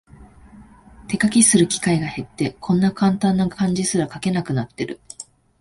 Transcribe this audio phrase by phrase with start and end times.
[1.07, 4.99] 手書きする機会が減って、こんなカンタンな漢字すら書けなくなってる